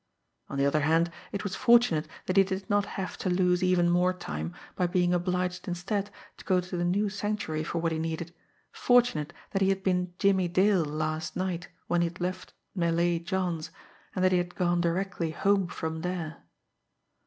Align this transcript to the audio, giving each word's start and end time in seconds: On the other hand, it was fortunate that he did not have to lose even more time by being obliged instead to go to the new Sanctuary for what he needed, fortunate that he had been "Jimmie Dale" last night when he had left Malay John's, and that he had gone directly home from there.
On 0.49 0.57
the 0.57 0.65
other 0.65 0.79
hand, 0.79 1.11
it 1.31 1.43
was 1.43 1.55
fortunate 1.55 2.07
that 2.25 2.35
he 2.35 2.43
did 2.43 2.67
not 2.67 2.87
have 2.97 3.19
to 3.19 3.29
lose 3.29 3.61
even 3.61 3.87
more 3.87 4.13
time 4.13 4.51
by 4.75 4.87
being 4.87 5.13
obliged 5.13 5.67
instead 5.67 6.09
to 6.37 6.45
go 6.45 6.59
to 6.59 6.75
the 6.75 6.83
new 6.83 7.07
Sanctuary 7.07 7.63
for 7.63 7.77
what 7.77 7.91
he 7.91 7.99
needed, 7.99 8.33
fortunate 8.71 9.31
that 9.51 9.61
he 9.61 9.69
had 9.69 9.83
been 9.83 10.15
"Jimmie 10.17 10.47
Dale" 10.47 10.83
last 10.83 11.35
night 11.35 11.67
when 11.85 12.01
he 12.01 12.07
had 12.07 12.19
left 12.19 12.53
Malay 12.73 13.19
John's, 13.19 13.69
and 14.15 14.25
that 14.25 14.31
he 14.31 14.39
had 14.39 14.55
gone 14.55 14.81
directly 14.81 15.29
home 15.29 15.67
from 15.67 16.01
there. 16.01 16.45